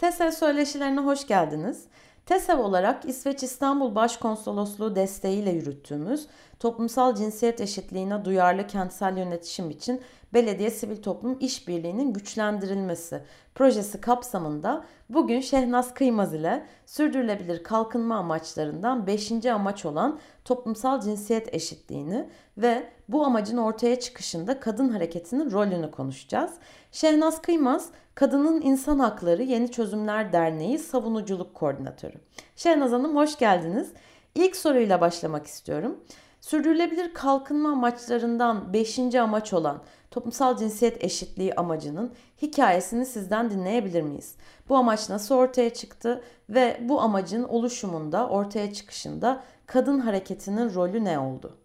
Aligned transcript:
TESEV 0.00 0.30
söyleşilerine 0.30 1.00
hoş 1.00 1.26
geldiniz. 1.26 1.84
TESEV 2.26 2.58
olarak 2.58 3.04
İsveç 3.04 3.42
İstanbul 3.42 3.94
Başkonsolosluğu 3.94 4.96
desteğiyle 4.96 5.50
yürüttüğümüz 5.50 6.26
toplumsal 6.58 7.14
cinsiyet 7.14 7.60
eşitliğine 7.60 8.24
duyarlı 8.24 8.66
kentsel 8.66 9.16
yönetişim 9.16 9.70
için 9.70 10.00
belediye 10.34 10.70
sivil 10.70 11.02
toplum 11.02 11.36
işbirliğinin 11.40 12.12
güçlendirilmesi 12.12 13.22
projesi 13.54 14.00
kapsamında 14.00 14.84
bugün 15.08 15.40
Şehnaz 15.40 15.94
Kıymaz 15.94 16.34
ile 16.34 16.66
sürdürülebilir 16.86 17.62
kalkınma 17.62 18.16
amaçlarından 18.16 19.06
5. 19.06 19.46
amaç 19.46 19.84
olan 19.84 20.18
toplumsal 20.44 21.00
cinsiyet 21.00 21.54
eşitliğini 21.54 22.28
ve 22.58 22.90
bu 23.08 23.24
amacın 23.24 23.56
ortaya 23.56 24.00
çıkışında 24.00 24.60
kadın 24.60 24.88
hareketinin 24.88 25.50
rolünü 25.50 25.90
konuşacağız. 25.90 26.52
Şehnaz 26.92 27.42
Kıymaz, 27.42 27.88
Kadının 28.20 28.60
İnsan 28.60 28.98
Hakları 28.98 29.42
Yeni 29.42 29.70
Çözümler 29.70 30.32
Derneği 30.32 30.78
Savunuculuk 30.78 31.54
Koordinatörü. 31.54 32.16
Şehnaz 32.56 32.92
Hanım 32.92 33.16
hoş 33.16 33.38
geldiniz. 33.38 33.92
İlk 34.34 34.56
soruyla 34.56 35.00
başlamak 35.00 35.46
istiyorum. 35.46 36.00
Sürdürülebilir 36.40 37.14
kalkınma 37.14 37.72
amaçlarından 37.72 38.72
5. 38.72 38.98
amaç 39.14 39.52
olan 39.52 39.82
toplumsal 40.10 40.56
cinsiyet 40.56 41.04
eşitliği 41.04 41.54
amacının 41.54 42.12
hikayesini 42.42 43.06
sizden 43.06 43.50
dinleyebilir 43.50 44.02
miyiz? 44.02 44.34
Bu 44.68 44.76
amaç 44.76 45.08
nasıl 45.08 45.34
ortaya 45.34 45.74
çıktı 45.74 46.22
ve 46.50 46.80
bu 46.82 47.00
amacın 47.00 47.44
oluşumunda, 47.44 48.28
ortaya 48.28 48.72
çıkışında 48.72 49.42
kadın 49.66 49.98
hareketinin 49.98 50.74
rolü 50.74 51.04
ne 51.04 51.18
oldu? 51.18 51.59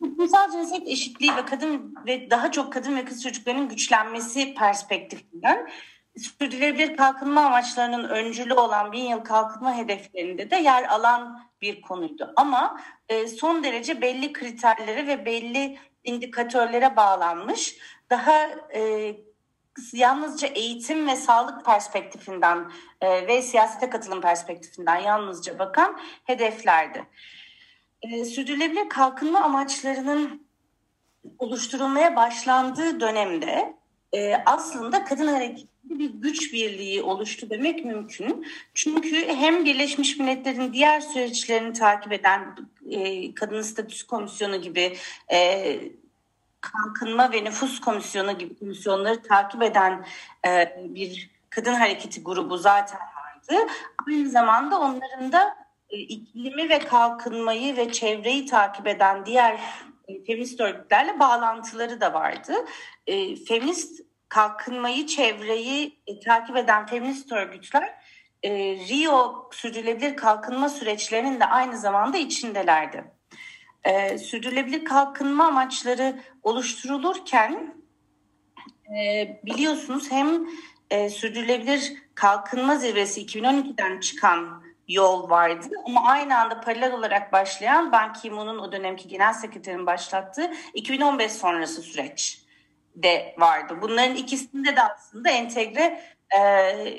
Toplumsal 0.00 0.50
cinsiyet 0.52 0.88
eşitliği 0.88 1.36
ve 1.36 1.44
kadın 1.44 1.94
ve 2.06 2.30
daha 2.30 2.52
çok 2.52 2.72
kadın 2.72 2.96
ve 2.96 3.04
kız 3.04 3.22
çocuklarının 3.22 3.68
güçlenmesi 3.68 4.54
perspektifinden 4.54 5.68
sürdürülebilir 6.18 6.96
kalkınma 6.96 7.40
amaçlarının 7.40 8.08
öncülü 8.08 8.54
olan 8.54 8.92
bin 8.92 9.04
yıl 9.04 9.20
kalkınma 9.20 9.76
hedeflerinde 9.76 10.50
de 10.50 10.56
yer 10.56 10.84
alan 10.84 11.40
bir 11.60 11.80
konuydu. 11.80 12.32
Ama 12.36 12.80
e, 13.08 13.28
son 13.28 13.64
derece 13.64 14.00
belli 14.00 14.32
kriterlere 14.32 15.06
ve 15.06 15.26
belli 15.26 15.78
indikatörlere 16.04 16.96
bağlanmış. 16.96 17.76
Daha 18.10 18.48
e, 18.74 19.14
yalnızca 19.92 20.48
eğitim 20.48 21.08
ve 21.08 21.16
sağlık 21.16 21.64
perspektifinden 21.64 22.72
e, 23.00 23.26
ve 23.26 23.42
siyasete 23.42 23.90
katılım 23.90 24.20
perspektifinden 24.20 24.96
yalnızca 24.96 25.58
bakan 25.58 26.00
hedeflerdi. 26.24 27.06
E, 28.02 28.24
sürdürülebilir 28.24 28.88
kalkınma 28.88 29.40
amaçlarının 29.40 30.46
oluşturulmaya 31.38 32.16
başlandığı 32.16 33.00
dönemde 33.00 33.74
e, 34.12 34.34
aslında 34.46 35.04
kadın 35.04 35.26
hareketi 35.26 35.70
bir 35.84 36.10
güç 36.10 36.52
birliği 36.52 37.02
oluştu 37.02 37.50
demek 37.50 37.84
mümkün. 37.84 38.46
Çünkü 38.74 39.26
hem 39.26 39.64
Birleşmiş 39.64 40.18
Milletler'in 40.18 40.72
diğer 40.72 41.00
süreçlerini 41.00 41.72
takip 41.72 42.12
eden 42.12 42.56
e, 42.90 43.34
Kadın 43.34 43.62
Statüsü 43.62 44.06
Komisyonu 44.06 44.62
gibi 44.62 44.96
e, 45.32 45.80
Kalkınma 46.60 47.32
ve 47.32 47.44
Nüfus 47.44 47.80
Komisyonu 47.80 48.38
gibi 48.38 48.58
komisyonları 48.58 49.22
takip 49.22 49.62
eden 49.62 50.06
e, 50.46 50.76
bir 50.88 51.30
kadın 51.50 51.74
hareketi 51.74 52.22
grubu 52.22 52.56
zaten 52.56 53.00
vardı. 53.00 53.72
Aynı 54.08 54.30
zamanda 54.30 54.80
onların 54.80 55.32
da 55.32 55.59
iklimi 55.90 56.68
ve 56.68 56.78
kalkınmayı 56.78 57.76
ve 57.76 57.92
çevreyi 57.92 58.46
takip 58.46 58.86
eden 58.86 59.26
diğer 59.26 59.60
e, 60.08 60.24
feminist 60.24 60.60
örgütlerle 60.60 61.18
bağlantıları 61.18 62.00
da 62.00 62.12
vardı. 62.14 62.52
E, 63.06 63.36
feminist 63.36 64.00
kalkınmayı, 64.28 65.06
çevreyi 65.06 66.00
e, 66.06 66.20
takip 66.20 66.56
eden 66.56 66.86
feminist 66.86 67.32
örgütler 67.32 67.94
e, 68.42 68.50
Rio 68.74 69.50
sürdürülebilir 69.52 70.16
kalkınma 70.16 70.68
süreçlerinin 70.68 71.40
de 71.40 71.44
aynı 71.44 71.78
zamanda 71.78 72.18
içindelerdi. 72.18 73.04
E, 73.84 74.18
sürdürülebilir 74.18 74.84
kalkınma 74.84 75.46
amaçları 75.46 76.20
oluşturulurken 76.42 77.74
e, 78.98 79.40
biliyorsunuz 79.44 80.10
hem 80.10 80.46
e, 80.90 81.10
sürdürülebilir 81.10 81.92
kalkınma 82.14 82.76
zirvesi 82.76 83.26
2012'den 83.26 84.00
çıkan 84.00 84.62
yol 84.92 85.30
vardı 85.30 85.68
ama 85.86 86.04
aynı 86.04 86.38
anda 86.38 86.60
paralel 86.60 86.92
olarak 86.92 87.32
başlayan 87.32 87.92
Ban 87.92 88.12
Ki-moon'un 88.12 88.58
o 88.58 88.72
dönemki 88.72 89.08
genel 89.08 89.32
sekreterin 89.32 89.86
başlattığı 89.86 90.50
2015 90.74 91.32
sonrası 91.32 91.82
süreç 91.82 92.42
de 92.96 93.34
vardı. 93.38 93.78
Bunların 93.82 94.16
ikisinde 94.16 94.76
de 94.76 94.82
aslında 94.82 95.30
entegre 95.30 96.02
e, 96.38 96.42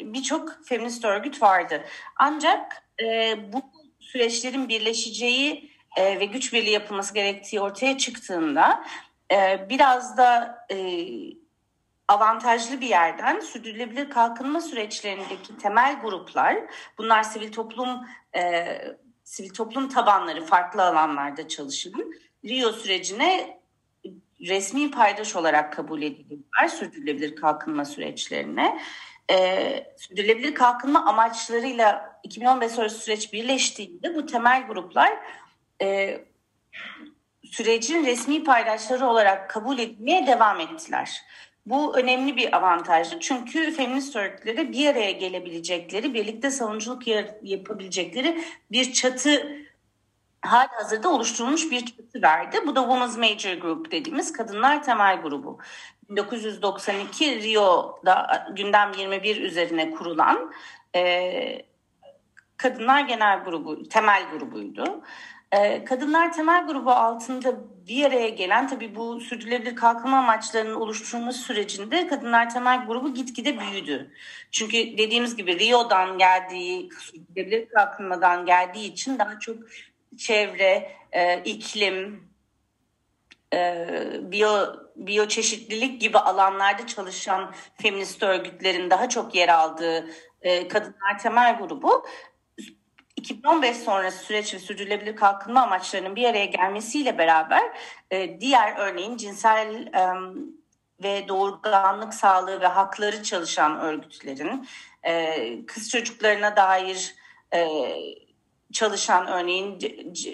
birçok 0.03 0.65
feminist 0.65 1.05
örgüt 1.05 1.41
vardı. 1.41 1.83
Ancak 2.15 2.83
e, 3.03 3.35
bu 3.53 3.61
süreçlerin 3.99 4.69
birleşeceği 4.69 5.71
e, 5.97 6.19
ve 6.19 6.25
güç 6.25 6.53
birliği 6.53 6.71
yapılması 6.71 7.13
gerektiği 7.13 7.61
ortaya 7.61 7.97
çıktığında 7.97 8.83
e, 9.31 9.69
biraz 9.69 10.17
da 10.17 10.57
e, 10.71 10.75
avantajlı 12.11 12.81
bir 12.81 12.87
yerden 12.87 13.39
sürdürülebilir 13.39 14.09
kalkınma 14.09 14.61
süreçlerindeki 14.61 15.57
temel 15.57 16.01
gruplar, 16.01 16.57
bunlar 16.97 17.23
sivil 17.23 17.51
toplum 17.51 17.89
e, 18.35 18.65
sivil 19.23 19.53
toplum 19.53 19.89
tabanları 19.89 20.45
farklı 20.45 20.83
alanlarda 20.83 21.47
çalışan 21.47 22.13
Rio 22.45 22.71
sürecine 22.71 23.61
resmi 24.41 24.91
paydaş 24.91 25.35
olarak 25.35 25.73
kabul 25.73 26.01
edildiler 26.01 26.67
sürdürülebilir 26.67 27.35
kalkınma 27.35 27.85
süreçlerine. 27.85 28.79
Ee, 29.31 29.93
sürdürülebilir 29.97 30.55
kalkınma 30.55 31.05
amaçlarıyla 31.05 32.19
2015 32.23 32.71
sonrası 32.71 32.97
süreç 32.97 33.33
birleştiğinde 33.33 34.15
bu 34.15 34.25
temel 34.25 34.67
gruplar 34.67 35.11
e, 35.81 36.19
sürecin 37.43 38.05
resmi 38.05 38.43
paydaşları 38.43 39.05
olarak 39.05 39.49
kabul 39.49 39.79
etmeye 39.79 40.27
devam 40.27 40.59
ettiler. 40.59 41.21
Bu 41.65 41.97
önemli 41.97 42.37
bir 42.37 42.57
avantajdı 42.57 43.19
çünkü 43.19 43.71
feminist 43.71 44.15
örgütlere 44.15 44.71
bir 44.71 44.87
araya 44.87 45.11
gelebilecekleri, 45.11 46.13
birlikte 46.13 46.51
savunuculuk 46.51 47.07
yapabilecekleri 47.43 48.43
bir 48.71 48.93
çatı 48.93 49.61
hali 50.41 50.67
hazırda 50.67 51.09
oluşturulmuş 51.09 51.71
bir 51.71 51.85
çatı 51.85 52.21
verdi. 52.21 52.57
Bu 52.67 52.75
da 52.75 52.81
Women's 52.81 53.17
Major 53.17 53.53
Group 53.53 53.91
dediğimiz 53.91 54.33
kadınlar 54.33 54.83
temel 54.83 55.21
grubu. 55.21 55.59
1992 56.09 57.41
Rio'da 57.41 58.47
gündem 58.55 58.91
21 58.97 59.41
üzerine 59.41 59.91
kurulan 59.91 60.53
e, 60.95 61.65
kadınlar 62.57 63.01
genel 63.01 63.43
grubu, 63.43 63.89
temel 63.89 64.29
grubuydu. 64.29 65.01
E, 65.51 65.83
kadınlar 65.83 66.33
temel 66.33 66.67
grubu 66.67 66.91
altında 66.91 67.55
bir 67.87 68.05
araya 68.05 68.29
gelen 68.29 68.67
tabii 68.67 68.95
bu 68.95 69.19
sürdürülebilir 69.19 69.75
kalkınma 69.75 70.17
amaçlarının 70.17 70.75
oluşturulması 70.75 71.39
sürecinde 71.39 72.07
kadınlar 72.07 72.49
temel 72.49 72.85
grubu 72.85 73.13
gitgide 73.13 73.59
büyüdü. 73.59 74.11
Çünkü 74.51 74.77
dediğimiz 74.77 75.35
gibi 75.35 75.59
Rio'dan 75.59 76.17
geldiği, 76.17 76.89
sürdürülebilir 76.99 77.69
kalkınmadan 77.69 78.45
geldiği 78.45 78.91
için 78.91 79.19
daha 79.19 79.39
çok 79.39 79.57
çevre, 80.17 80.91
e, 81.11 81.41
iklim, 81.43 82.29
e, 83.53 83.87
biyo 84.21 84.65
biyoçeşitlilik 84.95 86.01
gibi 86.01 86.17
alanlarda 86.17 86.87
çalışan 86.87 87.53
feminist 87.81 88.23
örgütlerin 88.23 88.89
daha 88.89 89.09
çok 89.09 89.35
yer 89.35 89.49
aldığı 89.49 90.09
e, 90.41 90.67
kadınlar 90.67 91.19
temel 91.19 91.57
grubu 91.57 92.05
2015 93.21 93.77
sonrası 93.77 94.25
süreç 94.25 94.53
ve 94.53 94.59
sürdürülebilir 94.59 95.15
kalkınma 95.15 95.61
amaçlarının 95.61 96.15
bir 96.15 96.29
araya 96.29 96.45
gelmesiyle 96.45 97.17
beraber 97.17 97.61
e, 98.11 98.39
diğer 98.41 98.75
örneğin 98.77 99.17
cinsel 99.17 99.87
e, 99.93 100.09
ve 101.03 101.27
doğurganlık 101.27 102.13
sağlığı 102.13 102.61
ve 102.61 102.67
hakları 102.67 103.23
çalışan 103.23 103.79
örgütlerin 103.79 104.67
e, 105.03 105.65
kız 105.65 105.89
çocuklarına 105.89 106.55
dair 106.55 107.15
e, 107.53 107.67
çalışan 108.71 109.27
örneğin 109.27 109.79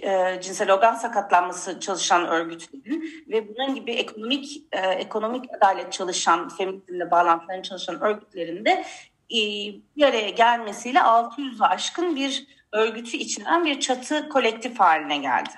e, 0.02 0.42
cinsel 0.42 0.74
organ 0.74 0.96
sakatlanması 0.96 1.80
çalışan 1.80 2.28
örgütlerin 2.28 3.26
ve 3.28 3.48
bunun 3.48 3.76
gibi 3.76 3.92
ekonomik 3.92 4.64
e, 4.72 4.80
ekonomik 4.80 5.46
adalet 5.58 5.94
çalışan 5.94 6.50
feminizmle 6.50 7.12
bağlantılarını 7.12 7.64
çalışan 7.64 8.02
örgütlerin 8.02 8.66
de 8.66 8.86
e, 9.30 9.40
bir 9.96 10.04
araya 10.04 10.30
gelmesiyle 10.30 11.00
600'ü 11.00 11.64
aşkın 11.64 12.16
bir 12.16 12.57
örgütü 12.72 13.18
içeren 13.18 13.66
bir 13.66 13.80
çatı 13.80 14.30
kolektif 14.30 14.80
haline 14.80 15.18
geldi. 15.18 15.50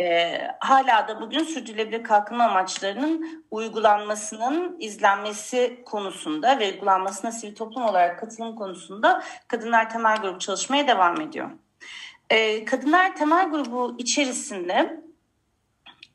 E, 0.00 0.38
hala 0.60 1.08
da 1.08 1.20
bugün 1.20 1.44
sürdürülebilir 1.44 2.04
kalkınma 2.04 2.44
amaçlarının 2.44 3.44
uygulanmasının 3.50 4.76
izlenmesi 4.80 5.82
konusunda 5.84 6.58
ve 6.58 6.72
uygulanmasına 6.72 7.32
sivil 7.32 7.54
toplum 7.54 7.84
olarak 7.84 8.20
katılım 8.20 8.56
konusunda 8.56 9.22
Kadınlar 9.48 9.90
Temel 9.90 10.16
Grubu 10.16 10.38
çalışmaya 10.38 10.88
devam 10.88 11.20
ediyor. 11.20 11.50
E, 12.30 12.64
Kadınlar 12.64 13.16
Temel 13.16 13.50
Grubu 13.50 13.94
içerisinde 13.98 15.02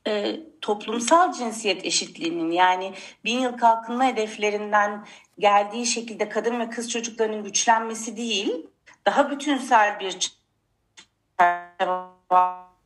e, 0.08 0.40
toplumsal 0.62 1.34
cinsiyet 1.34 1.86
eşitliğinin 1.86 2.52
yani 2.52 2.94
bin 3.26 3.40
yıl 3.40 3.58
kalkınma 3.58 4.06
hedeflerinden 4.06 5.06
geldiği 5.40 5.86
şekilde 5.86 6.30
kadın 6.30 6.60
ve 6.60 6.70
kız 6.70 6.90
çocuklarının 6.90 7.44
güçlenmesi 7.44 8.18
değil, 8.18 8.68
daha 9.06 9.32
bütünsel 9.32 10.00
bir 10.00 10.32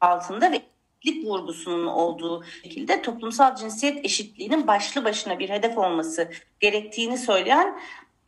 altında 0.02 0.52
ve 0.52 0.62
eşitlik 1.04 1.26
vurgusunun 1.26 1.88
olduğu 1.88 2.44
şekilde 2.44 3.02
toplumsal 3.02 3.56
cinsiyet 3.56 4.06
eşitliğinin 4.06 4.68
başlı 4.68 5.06
başına 5.06 5.40
bir 5.40 5.50
hedef 5.50 5.78
olması 5.78 6.32
gerektiğini 6.60 7.18
söyleyen 7.18 7.80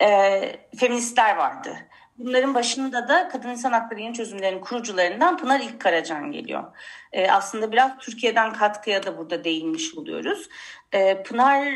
e, 0.02 0.40
feministler 0.76 1.36
vardı. 1.36 1.76
Bunların 2.18 2.54
başında 2.54 3.08
da 3.08 3.28
Kadın 3.28 3.48
İnsan 3.48 3.72
Hakları 3.72 4.00
Yeni 4.00 4.14
Çözümlerinin 4.14 4.60
kurucularından 4.60 5.38
Pınar 5.38 5.60
İlk 5.60 5.80
Karacan 5.80 6.32
geliyor. 6.32 6.64
E, 7.12 7.30
aslında 7.30 7.72
biraz 7.72 7.98
Türkiye'den 7.98 8.52
katkıya 8.52 9.02
da 9.02 9.18
burada 9.18 9.44
değinmiş 9.44 9.94
oluyoruz. 9.94 10.48
E, 10.92 11.22
Pınar 11.22 11.74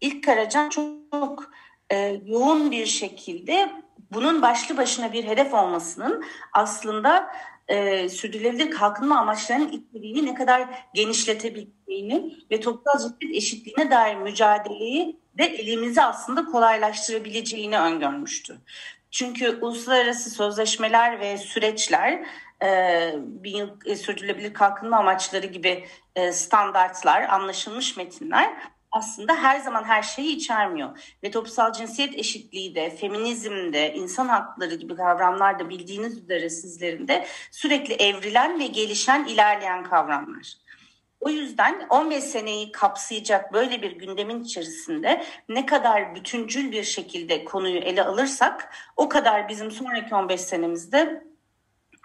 İlk 0.00 0.24
Karacan 0.24 0.68
çok, 0.68 0.86
çok 1.12 1.50
e, 1.90 2.20
yoğun 2.24 2.70
bir 2.70 2.86
şekilde 2.86 3.72
bunun 4.12 4.42
başlı 4.42 4.76
başına 4.76 5.12
bir 5.12 5.24
hedef 5.24 5.54
olmasının 5.54 6.24
aslında 6.52 7.30
e, 7.68 8.08
sürdürülebilir 8.08 8.70
kalkınma 8.70 9.18
amaçlarının 9.18 9.68
içeriğini 9.68 10.26
ne 10.26 10.34
kadar 10.34 10.68
genişletebildiğini 10.94 12.34
ve 12.50 12.60
toplumsal 12.60 12.98
cinsiyet 12.98 13.36
eşitliğine 13.36 13.90
dair 13.90 14.16
mücadeleyi 14.16 15.20
de 15.38 15.44
elimizi 15.44 16.02
aslında 16.02 16.44
kolaylaştırabileceğini 16.44 17.78
öngörmüştü. 17.78 18.56
Çünkü 19.10 19.58
uluslararası 19.60 20.30
sözleşmeler 20.30 21.20
ve 21.20 21.38
süreçler 21.38 22.24
e, 22.62 23.12
bir 23.16 23.50
yıl 23.50 23.70
e, 23.84 23.96
sürdürülebilir 23.96 24.54
kalkınma 24.54 24.96
amaçları 24.96 25.46
gibi 25.46 25.84
e, 26.16 26.32
standartlar, 26.32 27.22
anlaşılmış 27.22 27.96
metinler 27.96 28.50
aslında 28.92 29.34
her 29.34 29.58
zaman 29.58 29.84
her 29.84 30.02
şeyi 30.02 30.36
içermiyor. 30.36 31.14
Ve 31.22 31.30
toplumsal 31.30 31.72
cinsiyet 31.72 32.18
eşitliği 32.18 32.74
de, 32.74 32.90
feminizm 32.90 33.72
de, 33.72 33.94
insan 33.94 34.28
hakları 34.28 34.74
gibi 34.74 34.96
kavramlar 34.96 35.58
da 35.58 35.68
bildiğiniz 35.68 36.18
üzere 36.18 36.50
sizlerin 36.50 37.08
de 37.08 37.26
sürekli 37.50 37.94
evrilen 37.94 38.60
ve 38.60 38.66
gelişen, 38.66 39.24
ilerleyen 39.24 39.84
kavramlar. 39.84 40.54
O 41.20 41.28
yüzden 41.28 41.86
15 41.90 42.24
seneyi 42.24 42.72
kapsayacak 42.72 43.52
böyle 43.52 43.82
bir 43.82 43.92
gündemin 43.92 44.44
içerisinde 44.44 45.22
ne 45.48 45.66
kadar 45.66 46.14
bütüncül 46.14 46.72
bir 46.72 46.84
şekilde 46.84 47.44
konuyu 47.44 47.78
ele 47.78 48.04
alırsak 48.04 48.74
o 48.96 49.08
kadar 49.08 49.48
bizim 49.48 49.70
sonraki 49.70 50.14
15 50.14 50.40
senemizde 50.40 51.24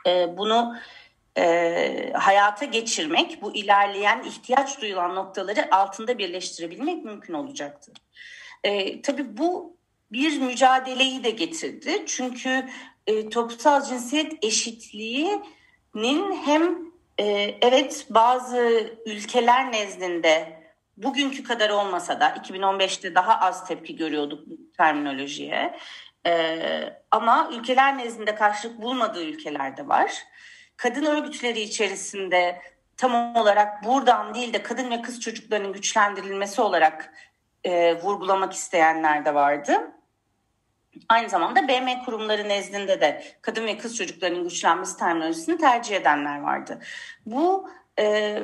e, 0.08 0.38
bunu 0.38 0.76
e, 1.38 2.14
hayata 2.14 2.66
geçirmek, 2.66 3.42
bu 3.42 3.56
ilerleyen 3.56 4.24
ihtiyaç 4.24 4.82
duyulan 4.82 5.16
noktaları 5.16 5.76
altında 5.76 6.18
birleştirebilmek 6.18 7.06
mümkün 7.06 7.34
olacaktı. 7.34 7.92
E, 8.64 9.02
tabii 9.02 9.38
bu 9.38 9.78
bir 10.12 10.42
mücadeleyi 10.42 11.24
de 11.24 11.30
getirdi. 11.30 12.04
Çünkü 12.06 12.66
e, 13.08 13.30
toplumsal 13.30 13.84
cinsiyet 13.84 14.34
eşitliğinin 14.42 16.36
hem 16.46 16.78
e, 17.18 17.26
evet 17.62 18.08
bazı 18.10 18.92
ülkeler 19.06 19.72
nezdinde 19.72 20.58
bugünkü 20.98 21.44
kadar 21.44 21.70
olmasa 21.70 22.20
da 22.20 22.30
2015'te 22.30 23.16
daha 23.16 23.40
az 23.40 23.68
tepki 23.68 23.96
görüyorduk 23.96 24.48
bu 24.48 24.58
terminolojiye. 24.78 25.78
Ee, 26.26 26.94
ama 27.12 27.50
ülkeler 27.54 27.98
nezdinde 27.98 28.36
karşılık 28.36 28.82
bulmadığı 28.82 29.24
ülkeler 29.24 29.78
de 29.78 29.88
var 29.88 30.12
kadın 30.78 31.06
örgütleri 31.06 31.62
içerisinde 31.62 32.62
tam 32.98 33.36
olarak 33.36 33.84
buradan 33.84 34.34
değil 34.34 34.54
de 34.54 34.64
kadın 34.64 34.92
ve 34.92 35.02
kız 35.02 35.20
çocuklarının 35.20 35.74
güçlendirilmesi 35.74 36.62
olarak 36.62 37.14
e, 37.64 38.02
vurgulamak 38.02 38.54
isteyenler 38.54 39.26
de 39.26 39.34
vardı. 39.34 39.92
Aynı 41.10 41.30
zamanda 41.30 41.68
BM 41.68 42.04
kurumları 42.06 42.50
nezdinde 42.50 43.02
de 43.02 43.24
kadın 43.42 43.68
ve 43.68 43.78
kız 43.78 43.98
çocuklarının 43.98 44.44
güçlenmesi 44.44 44.98
terminolojisini 44.98 45.58
tercih 45.58 45.96
edenler 45.96 46.40
vardı. 46.40 46.80
Bu 47.26 47.70
e, 48.00 48.40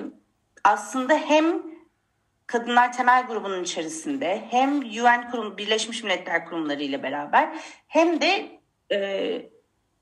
aslında 0.64 1.14
hem 1.14 1.74
Kadınlar 2.48 2.94
Temel 2.94 3.28
Grubu'nun 3.28 3.64
içerisinde 3.64 4.44
hem 4.50 4.80
UN 4.80 5.30
kurum, 5.32 5.58
Birleşmiş 5.58 6.04
Milletler 6.04 6.46
kurumları 6.46 6.84
ile 6.84 7.04
beraber 7.04 7.50
hem 7.88 8.22
de 8.22 8.60
e, 8.92 9.50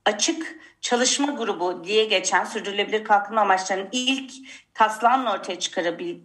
açık 0.05 0.55
çalışma 0.81 1.31
grubu 1.31 1.83
diye 1.83 2.05
geçen 2.05 2.43
sürdürülebilir 2.43 3.03
kalkınma 3.03 3.41
amaçlarının 3.41 3.89
ilk 3.91 4.31
taslağının 4.73 5.25
ortaya 5.25 5.59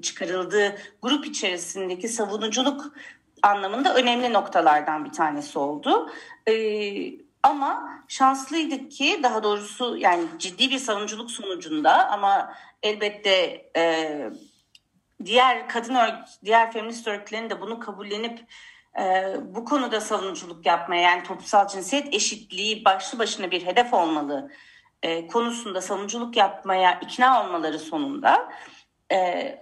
çıkarıldığı 0.02 0.78
grup 1.02 1.26
içerisindeki 1.26 2.08
savunuculuk 2.08 2.92
anlamında 3.42 3.94
önemli 3.94 4.32
noktalardan 4.32 5.04
bir 5.04 5.12
tanesi 5.12 5.58
oldu. 5.58 6.10
Ee, 6.48 7.26
ama 7.42 8.02
şanslıydık 8.08 8.90
ki 8.90 9.20
daha 9.22 9.42
doğrusu 9.42 9.96
yani 9.96 10.24
ciddi 10.38 10.70
bir 10.70 10.78
savunuculuk 10.78 11.30
sonucunda 11.30 12.10
ama 12.10 12.54
elbette 12.82 13.66
e, 13.76 14.30
diğer 15.24 15.68
kadın 15.68 15.96
diğer 16.44 16.72
feminist 16.72 17.08
örgütlerin 17.08 17.50
de 17.50 17.60
bunu 17.60 17.80
kabullenip 17.80 18.44
e, 18.98 19.34
bu 19.54 19.64
konuda 19.64 20.00
savunuculuk 20.00 20.66
yapmaya 20.66 21.02
yani 21.02 21.22
toplumsal 21.22 21.68
cinsiyet 21.68 22.14
eşitliği 22.14 22.84
başlı 22.84 23.18
başına 23.18 23.50
bir 23.50 23.66
hedef 23.66 23.94
olmalı 23.94 24.50
e, 25.02 25.26
konusunda 25.26 25.80
savunuculuk 25.80 26.36
yapmaya 26.36 27.00
ikna 27.00 27.44
olmaları 27.44 27.78
sonunda 27.78 28.52
e, 29.12 29.60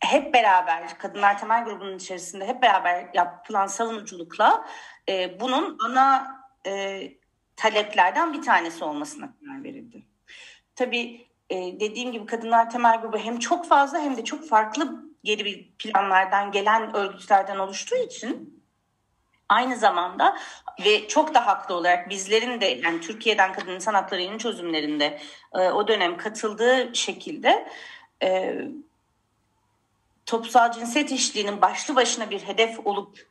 hep 0.00 0.34
beraber 0.34 0.98
Kadınlar 0.98 1.38
Temel 1.38 1.64
Grubu'nun 1.64 1.96
içerisinde 1.96 2.46
hep 2.46 2.62
beraber 2.62 3.10
yapılan 3.14 3.66
savunuculukla 3.66 4.66
e, 5.08 5.40
bunun 5.40 5.78
ana 5.84 6.36
e, 6.66 7.02
taleplerden 7.56 8.32
bir 8.32 8.42
tanesi 8.42 8.84
olmasına 8.84 9.32
karar 9.40 9.64
verildi. 9.64 10.06
Tabii 10.74 11.26
e, 11.50 11.56
dediğim 11.80 12.12
gibi 12.12 12.26
Kadınlar 12.26 12.70
Temel 12.70 13.00
Grubu 13.00 13.18
hem 13.18 13.38
çok 13.38 13.66
fazla 13.66 14.00
hem 14.00 14.16
de 14.16 14.24
çok 14.24 14.48
farklı 14.48 15.06
geri 15.24 15.72
planlardan 15.78 16.52
gelen 16.52 16.96
örgütlerden 16.96 17.58
oluştuğu 17.58 17.96
için 17.96 18.56
Aynı 19.48 19.76
zamanda 19.76 20.36
ve 20.84 21.08
çok 21.08 21.34
da 21.34 21.46
haklı 21.46 21.74
olarak 21.74 22.10
bizlerin 22.10 22.60
de 22.60 22.66
yani 22.66 23.00
Türkiye'den 23.00 23.52
kadın 23.52 23.72
insan 23.72 23.94
hakları 23.94 24.38
çözümlerinde 24.38 25.20
e, 25.54 25.58
o 25.58 25.88
dönem 25.88 26.16
katıldığı 26.16 26.90
şekilde 26.94 27.68
e, 28.22 28.58
toplumsal 30.26 30.72
cinsiyet 30.72 31.12
eşitliğinin 31.12 31.60
başlı 31.60 31.96
başına 31.96 32.30
bir 32.30 32.40
hedef 32.40 32.86
olup 32.86 33.26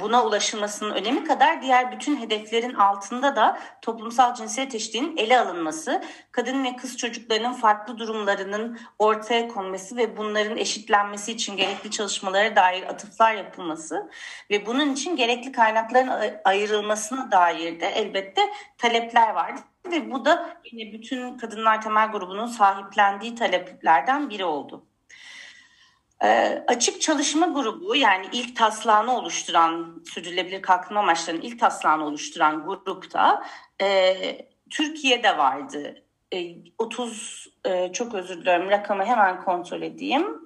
buna 0.00 0.24
ulaşılmasının 0.24 0.94
önemi 0.94 1.24
kadar 1.24 1.62
diğer 1.62 1.92
bütün 1.92 2.20
hedeflerin 2.20 2.74
altında 2.74 3.36
da 3.36 3.58
toplumsal 3.82 4.34
cinsiyet 4.34 4.74
eşitliğinin 4.74 5.16
ele 5.16 5.40
alınması, 5.40 6.02
kadın 6.32 6.64
ve 6.64 6.76
kız 6.76 6.96
çocuklarının 6.96 7.52
farklı 7.52 7.98
durumlarının 7.98 8.78
ortaya 8.98 9.48
konması 9.48 9.96
ve 9.96 10.16
bunların 10.16 10.56
eşitlenmesi 10.56 11.32
için 11.32 11.56
gerekli 11.56 11.90
çalışmalara 11.90 12.56
dair 12.56 12.82
atıflar 12.82 13.34
yapılması 13.34 14.10
ve 14.50 14.66
bunun 14.66 14.92
için 14.92 15.16
gerekli 15.16 15.52
kaynakların 15.52 16.40
ayrılmasına 16.44 17.30
dair 17.30 17.80
de 17.80 17.86
elbette 17.86 18.40
talepler 18.78 19.30
vardı. 19.30 19.60
Ve 19.90 20.10
bu 20.10 20.24
da 20.24 20.56
yine 20.72 20.92
bütün 20.92 21.38
Kadınlar 21.38 21.82
Temel 21.82 22.08
Grubu'nun 22.08 22.46
sahiplendiği 22.46 23.34
taleplerden 23.34 24.30
biri 24.30 24.44
oldu. 24.44 24.86
E, 26.22 26.64
açık 26.66 27.00
çalışma 27.00 27.46
grubu 27.46 27.96
yani 27.96 28.26
ilk 28.32 28.56
taslağını 28.56 29.16
oluşturan 29.16 30.02
sürdürülebilir 30.04 30.62
kalkınma 30.62 31.00
amaçlarının 31.00 31.42
ilk 31.42 31.60
taslağını 31.60 32.04
oluşturan 32.04 32.64
grupta 32.64 33.44
e, 33.82 34.16
Türkiye'de 34.70 35.38
vardı. 35.38 36.04
E, 36.34 36.56
30 36.78 37.46
e, 37.64 37.92
çok 37.92 38.14
özür 38.14 38.40
diliyorum 38.40 38.70
rakamı 38.70 39.04
hemen 39.04 39.44
kontrol 39.44 39.82
edeyim. 39.82 40.40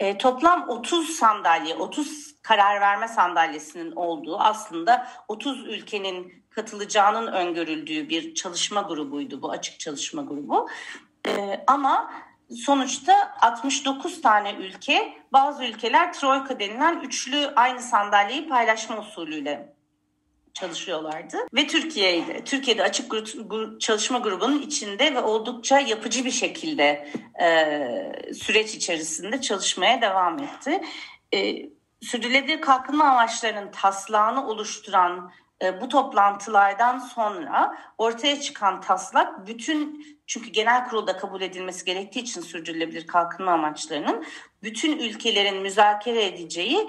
E, 0.00 0.18
toplam 0.18 0.68
30 0.68 1.10
sandalye, 1.10 1.74
30 1.74 2.34
karar 2.42 2.80
verme 2.80 3.08
sandalyesinin 3.08 3.92
olduğu 3.92 4.38
aslında 4.38 5.08
30 5.28 5.66
ülkenin 5.66 6.44
katılacağının 6.50 7.32
öngörüldüğü 7.32 8.08
bir 8.08 8.34
çalışma 8.34 8.82
grubuydu 8.82 9.42
bu 9.42 9.50
açık 9.50 9.80
çalışma 9.80 10.22
grubu. 10.22 10.68
E, 11.26 11.64
ama 11.66 12.10
sonuçta 12.50 13.34
69 13.40 14.22
tane 14.22 14.52
ülke, 14.52 15.18
bazı 15.32 15.64
ülkeler 15.64 16.12
troika 16.12 16.60
denilen 16.60 17.00
üçlü 17.00 17.52
aynı 17.56 17.80
sandalyeyi 17.80 18.48
paylaşma 18.48 18.98
usulüyle 18.98 19.74
çalışıyorlardı. 20.54 21.36
Ve 21.54 21.66
Türkiye'ydi. 21.66 22.42
Türkiye'de 22.44 22.82
açık 22.82 23.10
grup, 23.10 23.80
çalışma 23.80 24.18
grubunun 24.18 24.62
içinde 24.62 25.14
ve 25.14 25.20
oldukça 25.20 25.80
yapıcı 25.80 26.24
bir 26.24 26.30
şekilde 26.30 27.08
e, 27.42 28.34
süreç 28.34 28.74
içerisinde 28.74 29.40
çalışmaya 29.40 30.00
devam 30.02 30.38
etti. 30.38 30.80
E, 31.34 31.66
sürdürülebilir 32.02 32.60
kalkınma 32.60 33.04
amaçlarının 33.04 33.70
taslağını 33.70 34.48
oluşturan 34.48 35.32
e, 35.64 35.80
bu 35.80 35.88
toplantılardan 35.88 36.98
sonra 36.98 37.78
ortaya 37.98 38.40
çıkan 38.40 38.80
taslak 38.80 39.46
bütün 39.46 40.06
çünkü 40.26 40.50
genel 40.50 40.88
kurulda 40.88 41.16
kabul 41.16 41.40
edilmesi 41.40 41.84
gerektiği 41.84 42.20
için 42.20 42.40
sürdürülebilir 42.40 43.06
kalkınma 43.06 43.52
amaçlarının 43.52 44.24
bütün 44.62 44.98
ülkelerin 44.98 45.62
müzakere 45.62 46.24
edeceği 46.24 46.88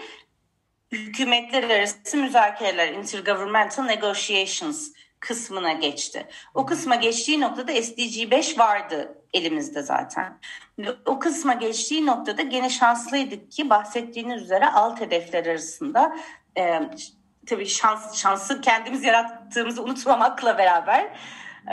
hükümetler 0.91 1.69
arası 1.69 2.17
müzakereler, 2.17 2.93
intergovernmental 2.93 3.83
negotiations 3.83 4.91
kısmına 5.19 5.73
geçti. 5.73 6.27
O 6.53 6.65
kısma 6.65 6.95
geçtiği 6.95 7.41
noktada 7.41 7.81
SDG 7.81 8.31
5 8.31 8.59
vardı 8.59 9.21
elimizde 9.33 9.81
zaten. 9.81 10.39
O 11.05 11.19
kısma 11.19 11.53
geçtiği 11.53 12.05
noktada 12.05 12.41
gene 12.41 12.69
şanslıydık 12.69 13.51
ki 13.51 13.69
bahsettiğiniz 13.69 14.41
üzere 14.41 14.69
alt 14.69 15.01
hedefler 15.01 15.45
arasında 15.45 16.15
e, 16.57 16.81
tabii 17.45 17.65
şans, 17.65 18.17
şansı 18.17 18.61
kendimiz 18.61 19.03
yarattığımızı 19.03 19.83
unutmamakla 19.83 20.57
beraber 20.57 21.17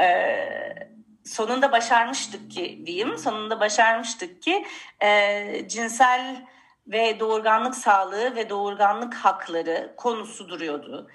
e, 0.01 0.89
sonunda 1.25 1.73
başarmıştık 1.73 2.51
ki 2.51 2.83
diyeyim 2.87 3.19
sonunda 3.19 3.61
başarmıştık 3.61 4.43
ki 4.43 4.67
e, 5.03 5.69
cinsel 5.69 6.47
ve 6.87 7.21
doğurganlık 7.21 7.75
sağlığı 7.75 8.37
ve 8.37 8.49
doğurganlık 8.49 9.15
hakları 9.15 9.95
konusu 9.97 10.49
duruyordu. 10.49 11.11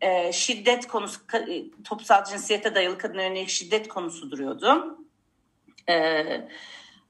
E, 0.00 0.32
şiddet 0.32 0.88
konusu, 0.88 1.20
e, 1.34 1.82
toplumsal 1.84 2.24
cinsiyete 2.24 2.74
dayalı 2.74 2.98
kadına 2.98 3.22
yönelik 3.22 3.48
şiddet 3.48 3.88
konusu 3.88 4.30
duruyordu. 4.30 4.98
E, 5.88 6.24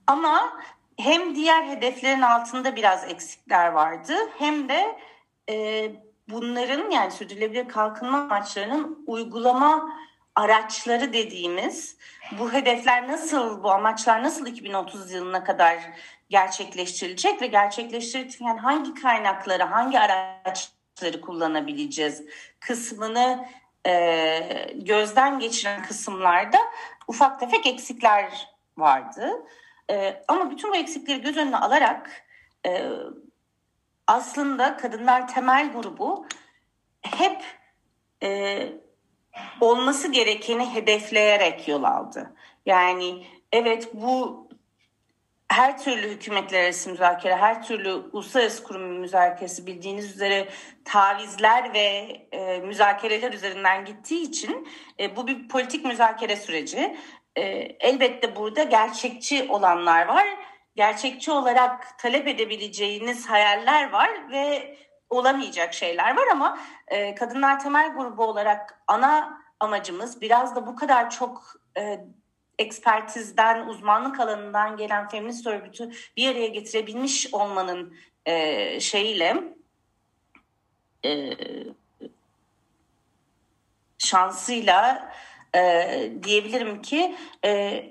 ama 0.06 0.60
hem 0.96 1.34
diğer 1.34 1.62
hedeflerin 1.68 2.22
altında 2.22 2.76
biraz 2.76 3.10
eksikler 3.10 3.68
vardı 3.68 4.14
hem 4.38 4.68
de 4.68 4.98
e, 5.50 5.88
bunların 6.28 6.90
yani 6.90 7.10
sürdürülebilir 7.10 7.68
kalkınma 7.68 8.18
amaçlarının 8.18 9.04
uygulama 9.06 9.92
araçları 10.34 11.12
dediğimiz 11.12 11.96
bu 12.38 12.52
hedefler 12.52 13.08
nasıl, 13.08 13.62
bu 13.62 13.70
amaçlar 13.70 14.22
nasıl 14.22 14.46
2030 14.46 15.12
yılına 15.12 15.44
kadar 15.44 15.78
gerçekleştirilecek 16.30 17.42
ve 17.42 17.46
gerçekleştirirken 17.46 18.56
hangi 18.56 18.94
kaynakları, 18.94 19.62
hangi 19.62 20.00
araçları 20.00 21.20
kullanabileceğiz 21.20 22.24
kısmını 22.60 23.48
e, 23.86 24.70
gözden 24.74 25.38
geçiren 25.38 25.82
kısımlarda 25.82 26.58
ufak 27.08 27.40
tefek 27.40 27.66
eksikler 27.66 28.48
vardı. 28.76 29.46
E, 29.90 30.22
ama 30.28 30.50
bütün 30.50 30.70
bu 30.70 30.76
eksikleri 30.76 31.20
göz 31.20 31.36
önüne 31.36 31.56
alarak 31.56 32.10
e, 32.66 32.88
aslında 34.06 34.76
Kadınlar 34.76 35.28
Temel 35.28 35.72
Grubu 35.72 36.26
hep 37.02 37.42
e, 38.22 38.68
olması 39.60 40.12
gerekeni 40.12 40.74
hedefleyerek 40.74 41.68
yol 41.68 41.82
aldı. 41.82 42.34
Yani 42.66 43.26
evet 43.52 43.88
bu 43.94 44.42
her 45.48 45.78
türlü 45.78 46.08
hükümetler 46.10 46.64
arası 46.64 46.90
müzakere, 46.90 47.36
her 47.36 47.62
türlü 47.62 47.92
uluslararası 47.92 48.64
kurum 48.64 48.82
müzakeresi 48.82 49.66
bildiğiniz 49.66 50.10
üzere 50.10 50.48
tavizler 50.84 51.74
ve 51.74 52.16
e, 52.32 52.58
müzakereler 52.58 53.32
üzerinden 53.32 53.84
gittiği 53.84 54.22
için 54.22 54.68
e, 55.00 55.16
bu 55.16 55.26
bir 55.26 55.48
politik 55.48 55.84
müzakere 55.84 56.36
süreci. 56.36 56.96
E, 57.36 57.42
elbette 57.80 58.36
burada 58.36 58.62
gerçekçi 58.62 59.46
olanlar 59.48 60.06
var. 60.06 60.26
Gerçekçi 60.76 61.30
olarak 61.30 61.98
talep 61.98 62.28
edebileceğiniz 62.28 63.26
hayaller 63.26 63.90
var 63.90 64.30
ve 64.30 64.76
olamayacak 65.10 65.74
şeyler 65.74 66.16
var 66.16 66.26
ama 66.32 66.58
e, 66.88 67.14
Kadınlar 67.14 67.60
Temel 67.60 67.94
Grubu 67.94 68.24
olarak 68.24 68.82
ana 68.86 69.42
amacımız 69.60 70.20
biraz 70.20 70.56
da 70.56 70.66
bu 70.66 70.76
kadar 70.76 71.10
çok 71.10 71.54
e, 71.78 72.04
ekspertizden, 72.58 73.66
uzmanlık 73.66 74.20
alanından 74.20 74.76
gelen 74.76 75.08
feminist 75.08 75.46
örgütü 75.46 75.90
bir 76.16 76.28
araya 76.28 76.46
getirebilmiş 76.46 77.34
olmanın 77.34 77.96
e, 78.26 78.80
şeyiyle 78.80 79.44
e, 81.04 81.30
şansıyla 83.98 85.12
e, 85.54 86.12
diyebilirim 86.22 86.82
ki 86.82 87.16
e, 87.44 87.84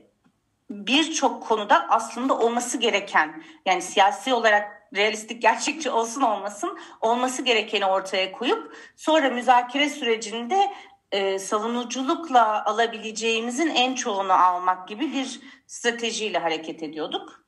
birçok 0.72 1.44
konuda 1.44 1.90
aslında 1.90 2.38
olması 2.38 2.78
gereken 2.78 3.44
yani 3.66 3.82
siyasi 3.82 4.34
olarak 4.34 4.82
realistik 4.96 5.42
gerçekçi 5.42 5.92
olsun 5.92 6.22
olmasın 6.22 6.80
olması 7.02 7.42
gerekeni 7.42 7.86
ortaya 7.86 8.32
koyup 8.32 8.76
sonra 8.96 9.30
müzakere 9.30 9.90
sürecinde 9.90 10.72
e, 11.12 11.40
savunuculukla 11.40 12.66
alabileceğimizin 12.66 13.70
en 13.70 13.96
çoğunu 13.96 14.34
almak 14.34 14.88
gibi 14.88 15.14
bir 15.14 15.42
stratejiyle 15.68 16.38
hareket 16.38 16.84
ediyorduk. 16.84 17.46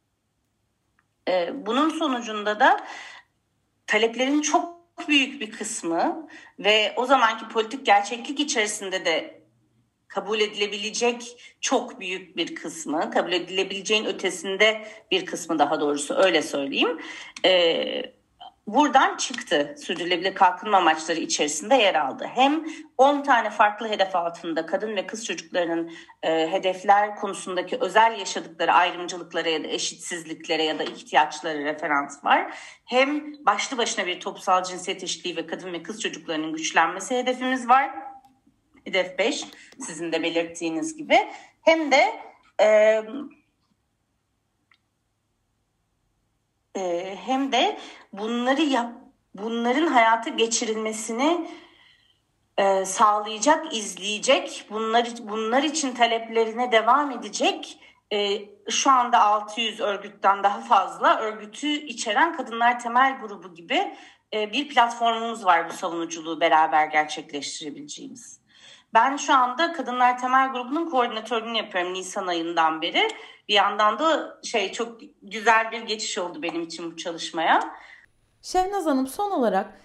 E, 1.28 1.66
bunun 1.66 1.90
sonucunda 1.90 2.60
da 2.60 2.86
taleplerin 3.88 4.42
çok 4.42 4.84
büyük 5.08 5.42
bir 5.42 5.52
kısmı 5.52 6.30
ve 6.60 6.94
o 6.96 7.06
zamanki 7.06 7.48
politik 7.48 7.86
gerçeklik 7.86 8.40
içerisinde 8.40 9.06
de 9.06 9.43
kabul 10.08 10.40
edilebilecek 10.40 11.38
çok 11.62 12.00
büyük 12.00 12.38
bir 12.38 12.56
kısmı, 12.56 13.12
kabul 13.12 13.32
edilebileceğin 13.32 14.06
ötesinde 14.06 14.86
bir 15.12 15.26
kısmı 15.26 15.60
daha 15.60 15.80
doğrusu 15.80 16.16
öyle 16.16 16.42
söyleyeyim. 16.42 17.00
Ee, 17.46 18.04
buradan 18.68 19.18
çıktı 19.18 19.76
sürdürülebilir 19.78 20.36
kalkınma 20.36 20.78
amaçları 20.78 21.20
içerisinde 21.20 21.76
yer 21.76 21.96
aldı. 21.96 22.26
Hem 22.34 22.66
10 22.98 23.24
tane 23.24 23.50
farklı 23.50 23.90
hedef 23.90 24.16
altında 24.16 24.66
kadın 24.66 24.96
ve 24.96 25.08
kız 25.08 25.26
çocuklarının 25.26 25.92
e, 26.24 26.52
hedefler 26.52 27.16
konusundaki 27.16 27.78
özel 27.82 28.20
yaşadıkları 28.20 28.74
ayrımcılıklara 28.74 29.50
ya 29.50 29.64
da 29.64 29.68
eşitsizliklere 29.68 30.64
ya 30.64 30.80
da 30.80 30.84
ihtiyaçları 30.84 31.64
referans 31.64 32.26
var. 32.26 32.58
Hem 32.86 33.34
başlı 33.46 33.78
başına 33.78 34.08
bir 34.08 34.20
toplumsal 34.20 34.64
cinsiyet 34.64 35.04
eşitliği 35.04 35.36
ve 35.36 35.48
kadın 35.48 35.74
ve 35.74 35.84
kız 35.84 36.02
çocuklarının 36.02 36.54
güçlenmesi 36.54 37.18
hedefimiz 37.18 37.70
var. 37.70 38.03
Hedef 38.86 39.20
5 39.20 39.46
sizin 39.80 40.12
de 40.12 40.24
belirttiğiniz 40.24 40.98
gibi. 40.98 41.28
Hem 41.62 41.92
de 41.92 42.20
e, 42.62 43.02
e, 46.76 47.16
hem 47.26 47.52
de 47.52 47.78
bunları 48.14 48.62
yap, 48.62 48.92
bunların 49.34 49.88
hayata 49.88 50.30
geçirilmesini 50.30 51.48
e, 52.58 52.86
sağlayacak, 52.86 53.76
izleyecek, 53.76 54.66
bunlar, 54.70 55.08
bunlar 55.20 55.64
için 55.64 55.94
taleplerine 55.94 56.72
devam 56.72 57.12
edecek 57.12 57.80
e, 58.14 58.42
şu 58.70 58.92
anda 58.92 59.22
600 59.22 59.80
örgütten 59.80 60.44
daha 60.44 60.62
fazla 60.62 61.20
örgütü 61.20 61.68
içeren 61.68 62.38
Kadınlar 62.38 62.80
Temel 62.80 63.20
Grubu 63.22 63.54
gibi 63.54 63.96
e, 64.34 64.54
bir 64.54 64.70
platformumuz 64.70 65.46
var 65.46 65.70
bu 65.70 65.74
savunuculuğu 65.74 66.42
beraber 66.42 66.86
gerçekleştirebileceğimiz. 66.88 68.43
Ben 68.94 69.18
şu 69.18 69.34
anda 69.34 69.74
Kadınlar 69.74 70.20
Temel 70.20 70.52
Grubu'nun 70.52 70.90
koordinatörlüğünü 70.90 71.58
yapıyorum 71.58 71.94
Nisan 71.94 72.28
ayından 72.28 72.82
beri. 72.82 73.08
Bir 73.50 73.54
yandan 73.54 74.00
da 74.00 74.40
şey 74.44 74.72
çok 74.72 75.02
güzel 75.22 75.72
bir 75.72 75.82
geçiş 75.82 76.18
oldu 76.18 76.42
benim 76.42 76.62
için 76.62 76.92
bu 76.92 76.98
çalışmaya. 76.98 77.60
Şehnaz 78.42 78.86
Hanım 78.86 79.08
son 79.08 79.32
olarak 79.32 79.80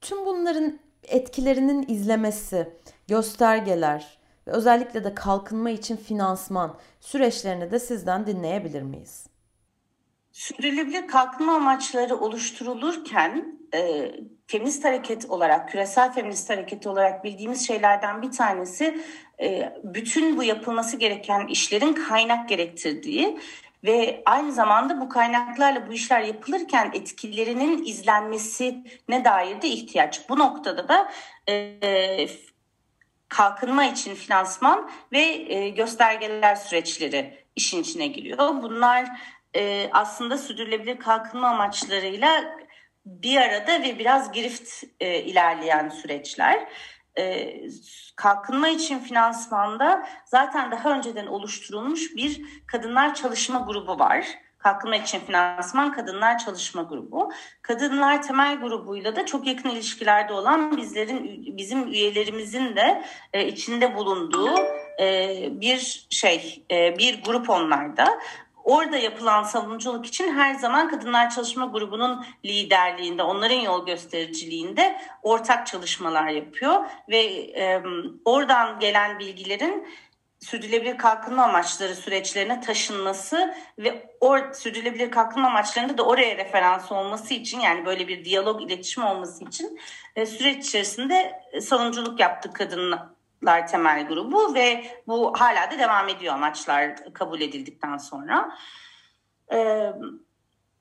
tüm 0.00 0.26
bunların 0.26 0.78
etkilerinin 1.02 1.84
izlemesi, 1.88 2.76
göstergeler 3.08 4.18
ve 4.46 4.50
özellikle 4.50 5.04
de 5.04 5.14
kalkınma 5.14 5.70
için 5.70 5.96
finansman 5.96 6.78
süreçlerini 7.00 7.70
de 7.70 7.78
sizden 7.78 8.26
dinleyebilir 8.26 8.82
miyiz? 8.82 9.26
Sürdürülebilir 10.32 11.08
kalkınma 11.08 11.54
amaçları 11.54 12.16
oluşturulurken 12.16 13.58
e, 13.74 14.12
feminist 14.50 14.84
hareket 14.84 15.30
olarak, 15.30 15.68
küresel 15.68 16.12
feminist 16.12 16.50
hareket 16.50 16.86
olarak 16.86 17.24
bildiğimiz 17.24 17.66
şeylerden 17.66 18.22
bir 18.22 18.30
tanesi 18.30 19.00
e, 19.40 19.72
bütün 19.84 20.36
bu 20.36 20.44
yapılması 20.44 20.96
gereken 20.96 21.46
işlerin 21.46 21.92
kaynak 21.92 22.48
gerektirdiği 22.48 23.38
ve 23.84 24.22
aynı 24.26 24.52
zamanda 24.52 25.00
bu 25.00 25.08
kaynaklarla 25.08 25.88
bu 25.88 25.92
işler 25.92 26.20
yapılırken 26.20 26.90
etkilerinin 26.94 27.84
izlenmesine 27.84 29.24
dair 29.24 29.62
de 29.62 29.68
ihtiyaç. 29.68 30.28
Bu 30.28 30.38
noktada 30.38 30.88
da 30.88 31.10
e, 31.48 32.28
kalkınma 33.28 33.84
için 33.84 34.14
finansman 34.14 34.90
ve 35.12 35.22
e, 35.22 35.68
göstergeler 35.68 36.54
süreçleri 36.54 37.44
işin 37.56 37.82
içine 37.82 38.06
giriyor. 38.06 38.62
Bunlar 38.62 39.06
aslında 39.92 40.38
sürdürülebilir 40.38 40.98
kalkınma 40.98 41.48
amaçlarıyla 41.48 42.60
bir 43.06 43.36
arada 43.36 43.82
ve 43.82 43.98
biraz 43.98 44.32
girift 44.32 44.84
e, 45.00 45.22
ilerleyen 45.22 45.88
süreçler. 45.88 46.68
E, 47.18 47.54
kalkınma 48.16 48.68
için 48.68 48.98
finansmanda 48.98 50.06
zaten 50.24 50.70
daha 50.70 50.96
önceden 50.96 51.26
oluşturulmuş 51.26 52.16
bir 52.16 52.42
kadınlar 52.66 53.14
çalışma 53.14 53.58
grubu 53.58 53.98
var. 53.98 54.26
Kalkınma 54.60 54.96
için 54.96 55.20
Finansman 55.20 55.92
Kadınlar 55.92 56.38
Çalışma 56.38 56.82
Grubu. 56.82 57.32
Kadınlar 57.62 58.22
Temel 58.22 58.60
Grubu'yla 58.60 59.16
da 59.16 59.26
çok 59.26 59.46
yakın 59.46 59.68
ilişkilerde 59.68 60.32
olan 60.32 60.76
bizlerin 60.76 61.44
bizim 61.56 61.88
üyelerimizin 61.88 62.76
de 62.76 63.04
e, 63.32 63.46
içinde 63.46 63.96
bulunduğu 63.96 64.54
e, 65.00 65.48
bir 65.50 66.06
şey, 66.10 66.64
e, 66.70 66.98
bir 66.98 67.22
grup 67.22 67.50
onlarda. 67.50 68.18
Orada 68.64 68.96
yapılan 68.96 69.42
savunuculuk 69.42 70.06
için 70.06 70.34
her 70.34 70.54
zaman 70.54 70.88
Kadınlar 70.88 71.30
Çalışma 71.30 71.66
Grubu'nun 71.66 72.24
liderliğinde, 72.44 73.22
onların 73.22 73.60
yol 73.60 73.86
göstericiliğinde 73.86 75.00
ortak 75.22 75.66
çalışmalar 75.66 76.28
yapıyor. 76.28 76.84
Ve 77.08 77.20
e, 77.56 77.82
oradan 78.24 78.78
gelen 78.78 79.18
bilgilerin 79.18 79.86
sürdürülebilir 80.40 80.98
kalkınma 80.98 81.42
amaçları 81.42 81.94
süreçlerine 81.94 82.60
taşınması 82.60 83.54
ve 83.78 84.16
or 84.20 84.52
sürdürülebilir 84.52 85.10
kalkınma 85.10 85.48
amaçlarında 85.48 85.98
da 85.98 86.02
oraya 86.02 86.36
referans 86.36 86.92
olması 86.92 87.34
için 87.34 87.60
yani 87.60 87.86
böyle 87.86 88.08
bir 88.08 88.24
diyalog 88.24 88.62
iletişim 88.62 89.04
olması 89.04 89.44
için 89.44 89.78
e, 90.16 90.26
süreç 90.26 90.66
içerisinde 90.66 91.42
savunuculuk 91.60 92.20
yaptık 92.20 92.56
kadınlar 93.40 93.66
temel 93.66 94.06
grubu 94.08 94.54
ve 94.54 94.84
bu 95.06 95.32
hala 95.36 95.70
da 95.70 95.78
devam 95.78 96.08
ediyor 96.08 96.34
amaçlar 96.34 97.12
kabul 97.12 97.40
edildikten 97.40 97.96
sonra. 97.96 98.56
Ee, 99.52 99.92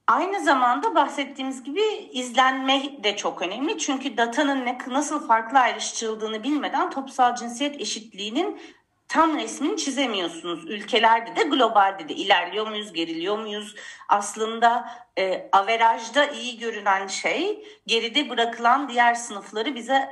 Aynı 0.07 0.43
zamanda 0.43 0.95
bahsettiğimiz 0.95 1.63
gibi 1.63 1.81
izlenme 2.11 3.03
de 3.03 3.15
çok 3.15 3.41
önemli. 3.41 3.77
Çünkü 3.77 4.17
datanın 4.17 4.65
ne, 4.65 4.77
nasıl 4.87 5.27
farklı 5.27 5.59
ayrıştırıldığını 5.59 6.43
bilmeden 6.43 6.89
toplumsal 6.89 7.35
cinsiyet 7.35 7.81
eşitliğinin 7.81 8.61
tam 9.07 9.37
resmini 9.37 9.77
çizemiyorsunuz. 9.77 10.69
Ülkelerde 10.69 11.35
de 11.35 11.43
globalde 11.43 12.09
de 12.09 12.13
ilerliyor 12.13 12.67
muyuz, 12.67 12.93
geriliyor 12.93 13.39
muyuz? 13.39 13.75
Aslında 14.07 14.89
e, 15.17 15.49
averajda 15.51 16.25
iyi 16.25 16.59
görünen 16.59 17.07
şey 17.07 17.67
geride 17.87 18.29
bırakılan 18.29 18.89
diğer 18.89 19.13
sınıfları 19.13 19.75
bize 19.75 20.09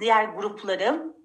diğer 0.00 0.24
grupları 0.24 1.19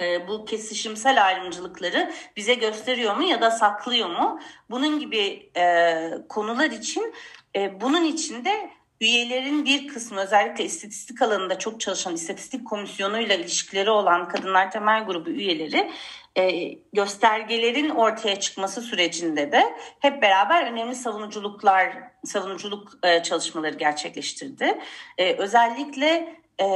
e, 0.00 0.28
bu 0.28 0.44
kesişimsel 0.44 1.24
ayrımcılıkları 1.26 2.12
bize 2.36 2.54
gösteriyor 2.54 3.16
mu 3.16 3.22
ya 3.22 3.40
da 3.40 3.50
saklıyor 3.50 4.08
mu? 4.08 4.40
Bunun 4.70 4.98
gibi 4.98 5.50
e, 5.56 6.10
konular 6.28 6.70
için 6.70 7.14
e, 7.56 7.80
bunun 7.80 8.04
içinde 8.04 8.70
üyelerin 9.00 9.64
bir 9.64 9.88
kısmı 9.88 10.20
özellikle 10.20 10.64
istatistik 10.64 11.22
alanında 11.22 11.58
çok 11.58 11.80
çalışan 11.80 12.14
istatistik 12.14 12.66
komisyonuyla 12.66 13.34
ilişkileri 13.34 13.90
olan 13.90 14.28
kadınlar 14.28 14.70
temel 14.70 15.04
grubu 15.04 15.30
üyeleri 15.30 15.90
e, 16.36 16.72
göstergelerin 16.92 17.90
ortaya 17.90 18.40
çıkması 18.40 18.80
sürecinde 18.80 19.52
de 19.52 19.76
hep 20.00 20.22
beraber 20.22 20.72
önemli 20.72 20.94
savunuculuklar, 20.94 21.96
savunuculuk 22.24 22.92
e, 23.02 23.22
çalışmaları 23.22 23.76
gerçekleştirdi. 23.76 24.78
E, 25.18 25.34
özellikle 25.34 26.36
e, 26.60 26.66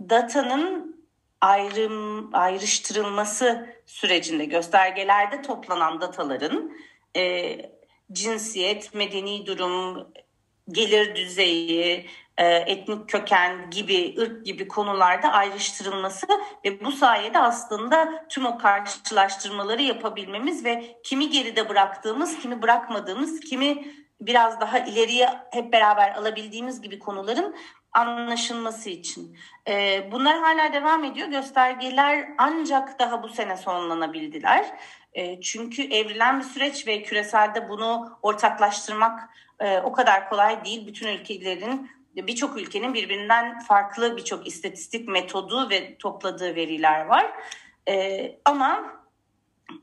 datanın 0.00 0.96
ayrım 1.40 2.34
ayrıştırılması 2.34 3.66
sürecinde 3.86 4.44
göstergelerde 4.44 5.42
toplanan 5.42 6.00
dataların 6.00 6.72
e, 7.16 7.56
cinsiyet, 8.12 8.94
medeni 8.94 9.46
durum, 9.46 10.08
gelir 10.68 11.16
düzeyi, 11.16 12.06
e, 12.38 12.46
etnik 12.46 13.08
köken 13.08 13.70
gibi, 13.70 14.14
ırk 14.18 14.46
gibi 14.46 14.68
konularda 14.68 15.32
ayrıştırılması 15.32 16.26
ve 16.64 16.84
bu 16.84 16.92
sayede 16.92 17.38
aslında 17.38 18.26
tüm 18.28 18.46
o 18.46 18.58
karşılaştırmaları 18.58 19.82
yapabilmemiz 19.82 20.64
ve 20.64 20.96
kimi 21.04 21.30
geride 21.30 21.68
bıraktığımız, 21.68 22.38
kimi 22.38 22.62
bırakmadığımız, 22.62 23.40
kimi 23.40 23.84
biraz 24.20 24.60
daha 24.60 24.78
ileriye 24.78 25.28
hep 25.50 25.72
beraber 25.72 26.14
alabildiğimiz 26.14 26.80
gibi 26.80 26.98
konuların 26.98 27.56
anlaşılması 27.92 28.90
için. 28.90 29.38
E, 29.68 30.04
bunlar 30.12 30.38
hala 30.38 30.72
devam 30.72 31.04
ediyor. 31.04 31.28
Göstergeler 31.28 32.28
ancak 32.38 32.98
daha 32.98 33.22
bu 33.22 33.28
sene 33.28 33.56
sonlanabildiler. 33.56 34.66
E, 35.12 35.40
çünkü 35.40 35.82
evrilen 35.82 36.38
bir 36.38 36.44
süreç 36.44 36.86
ve 36.86 37.02
küreselde 37.02 37.68
bunu 37.68 38.18
ortaklaştırmak 38.22 39.28
o 39.84 39.92
kadar 39.92 40.28
kolay 40.28 40.64
değil. 40.64 40.86
Bütün 40.86 41.08
ülkelerin 41.08 41.90
birçok 42.16 42.56
ülkenin 42.56 42.94
birbirinden 42.94 43.58
farklı 43.60 44.16
birçok 44.16 44.46
istatistik 44.46 45.08
metodu 45.08 45.70
ve 45.70 45.98
topladığı 45.98 46.54
veriler 46.54 47.06
var. 47.06 47.32
E, 47.88 48.38
ama 48.44 48.95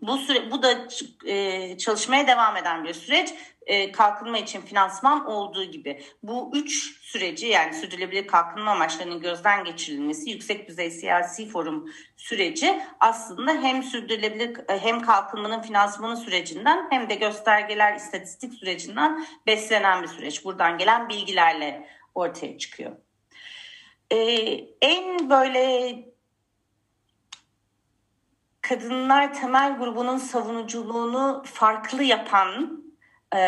bu 0.02 0.18
süre 0.18 0.52
bu 0.52 0.64
da 0.64 0.88
e, 1.26 1.78
çalışmaya 1.78 2.28
devam 2.28 2.58
eden 2.58 2.84
bir 2.84 2.94
süreç. 2.94 3.34
E, 3.66 3.92
kalkınma 3.92 4.38
için 4.38 4.62
finansman 4.62 5.26
olduğu 5.26 5.64
gibi 5.64 6.04
bu 6.24 6.52
üç 6.54 7.02
süreci 7.02 7.48
yani 7.48 7.74
sürdürülebilir 7.74 8.28
kalkınma 8.28 8.72
amaçlarının 8.72 9.20
gözden 9.22 9.64
geçirilmesi, 9.64 10.30
yüksek 10.30 10.68
düzey 10.68 10.92
siyasi 10.92 11.50
forum 11.50 11.92
süreci 12.18 12.82
aslında 13.00 13.52
hem 13.52 13.84
sürdürülebilir 13.84 14.58
hem 14.68 15.02
kalkınmanın 15.02 15.62
finansmanı 15.62 16.18
sürecinden 16.18 16.88
hem 16.90 17.10
de 17.10 17.16
göstergeler 17.16 17.96
istatistik 17.96 18.54
sürecinden 18.54 19.26
beslenen 19.48 20.04
bir 20.04 20.08
süreç. 20.08 20.46
Buradan 20.46 20.78
gelen 20.78 21.10
bilgilerle 21.10 21.88
ortaya 22.16 22.58
çıkıyor. 22.58 22.92
Ee, 24.12 24.18
en 24.82 25.30
böyle 25.30 26.13
kadınlar 28.64 29.34
temel 29.34 29.78
grubunun 29.78 30.18
savunuculuğunu 30.18 31.44
farklı 31.46 32.04
yapan, 32.04 32.84
e, 33.36 33.40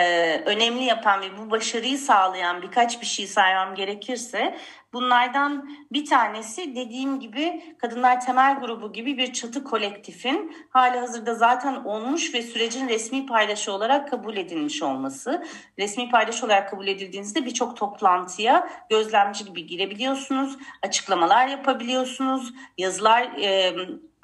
önemli 0.45 0.83
yapan 0.83 1.21
ve 1.21 1.37
bu 1.37 1.51
başarıyı 1.51 1.97
sağlayan 1.97 2.61
birkaç 2.61 3.01
bir 3.01 3.05
şey 3.05 3.27
saymam 3.27 3.75
gerekirse 3.75 4.57
Bunlardan 4.95 5.69
bir 5.91 6.05
tanesi 6.05 6.75
dediğim 6.75 7.19
gibi 7.19 7.75
Kadınlar 7.77 8.25
Temel 8.25 8.59
Grubu 8.59 8.93
gibi 8.93 9.17
bir 9.17 9.33
çatı 9.33 9.63
kolektifin 9.63 10.55
hali 10.69 10.97
hazırda 10.97 11.35
zaten 11.35 11.75
olmuş 11.75 12.33
ve 12.33 12.41
sürecin 12.41 12.89
resmi 12.89 13.25
paylaşı 13.25 13.71
olarak 13.71 14.09
kabul 14.09 14.37
edilmiş 14.37 14.83
olması. 14.83 15.45
Resmi 15.79 16.09
paylaşı 16.09 16.45
olarak 16.45 16.69
kabul 16.69 16.87
edildiğinizde 16.87 17.45
birçok 17.45 17.77
toplantıya 17.77 18.69
gözlemci 18.89 19.45
gibi 19.45 19.65
girebiliyorsunuz, 19.65 20.57
açıklamalar 20.81 21.47
yapabiliyorsunuz, 21.47 22.53
yazılar... 22.77 23.23
E, 23.23 23.75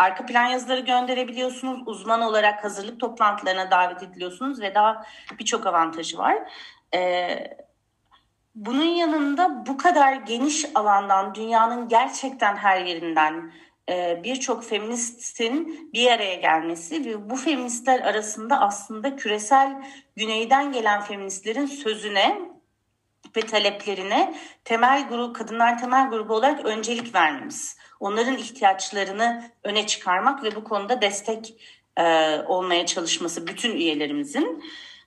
arka 0.02 0.26
plan 0.26 0.46
yazıları 0.46 0.80
gönderebiliyorsunuz. 0.80 1.82
Uzman 1.86 2.22
olarak 2.22 2.64
hazırlık 2.64 3.00
toplantılarına 3.00 3.72
davet 3.72 4.04
ediliyorsunuz 4.04 4.62
ve 4.62 4.76
daha 4.76 5.06
birçok 5.40 5.68
avantajı 5.68 6.18
var. 6.18 6.38
Ee, 6.94 7.58
bunun 8.56 8.86
yanında 8.86 9.66
bu 9.66 9.78
kadar 9.78 10.14
geniş 10.14 10.66
alandan 10.76 11.36
dünyanın 11.36 11.88
gerçekten 11.88 12.56
her 12.56 12.86
yerinden 12.86 13.52
e, 13.90 14.22
birçok 14.24 14.64
feministin 14.64 15.90
bir 15.94 16.12
araya 16.12 16.36
gelmesi 16.36 17.06
ve 17.06 17.30
bu 17.30 17.36
feministler 17.36 18.00
arasında 18.00 18.62
aslında 18.62 19.16
küresel 19.16 19.84
güneyden 20.16 20.72
gelen 20.72 21.02
feministlerin 21.02 21.66
sözüne 21.66 22.42
ve 23.36 23.42
taleplerine 23.42 24.36
temel 24.64 25.08
grup 25.10 25.36
kadınlar 25.36 25.80
temel 25.80 26.10
grubu 26.10 26.34
olarak 26.34 26.66
öncelik 26.66 27.16
vermemiz. 27.16 27.78
Onların 28.02 28.38
ihtiyaçlarını 28.38 29.52
öne 29.64 29.88
çıkarmak 29.88 30.44
ve 30.44 30.56
bu 30.56 30.64
konuda 30.64 31.02
destek 31.02 31.54
e, 31.98 32.36
olmaya 32.48 32.86
çalışması 32.86 33.48
bütün 33.48 33.72
üyelerimizin. 33.76 34.64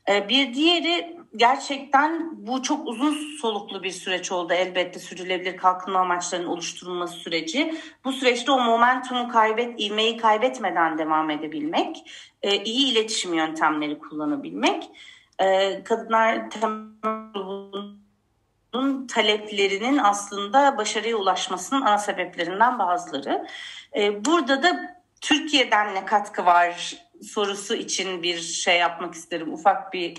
E, 0.09 0.29
bir 0.29 0.55
diğeri 0.55 1.17
gerçekten 1.37 2.31
bu 2.47 2.63
çok 2.63 2.89
uzun 2.89 3.13
soluklu 3.41 3.83
bir 3.83 3.91
süreç 3.91 4.33
oldu 4.33 4.53
elbette 4.53 4.99
sürdürülebilir 4.99 5.57
kalkınma 5.57 6.01
amaçlarının 6.01 6.49
oluşturulması 6.49 7.15
süreci. 7.15 7.75
Bu 8.05 8.13
süreçte 8.13 8.51
o 8.51 8.61
momentumu 8.61 9.29
kaybet, 9.29 9.81
ivmeyi 9.81 10.17
kaybetmeden 10.17 10.99
devam 10.99 11.31
edebilmek, 11.31 12.11
e, 12.43 12.65
iyi 12.65 12.93
iletişim 12.93 13.35
yöntemleri 13.35 13.99
kullanabilmek, 13.99 14.91
e, 15.39 15.83
kadınlar 15.85 16.51
bunun 18.75 19.07
taleplerinin 19.07 19.99
aslında 19.99 20.79
başarıya 20.79 21.17
ulaşmasının 21.17 21.81
ana 21.83 21.99
sebeplerinden 21.99 22.79
bazıları. 22.79 23.47
E, 23.97 24.25
burada 24.25 24.63
da 24.63 25.01
Türkiye'den 25.21 25.95
ne 25.95 26.05
katkı 26.05 26.47
var 26.47 26.97
sorusu 27.23 27.75
için 27.75 28.23
bir 28.23 28.41
şey 28.41 28.79
yapmak 28.79 29.15
isterim. 29.15 29.53
Ufak 29.53 29.93
bir 29.93 30.15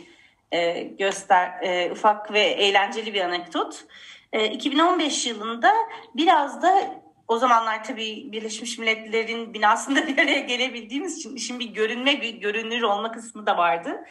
e, 0.51 0.83
göster 0.83 1.61
e, 1.61 1.91
ufak 1.91 2.33
ve 2.33 2.39
eğlenceli 2.39 3.13
bir 3.13 3.21
anekdot. 3.21 3.85
E, 4.33 4.45
2015 4.45 5.27
yılında 5.27 5.73
biraz 6.15 6.61
da 6.61 7.01
o 7.27 7.37
zamanlar 7.37 7.83
tabii 7.83 8.31
Birleşmiş 8.31 8.77
Milletler'in 8.77 9.53
binasında 9.53 10.07
bir 10.07 10.17
araya 10.17 10.39
gelebildiğimiz 10.39 11.17
için 11.17 11.35
işin 11.35 11.59
bir 11.59 11.69
görünme, 11.69 12.21
bir 12.21 12.33
görünür 12.33 12.81
olma 12.81 13.11
kısmı 13.11 13.45
da 13.45 13.57
vardı. 13.57 14.03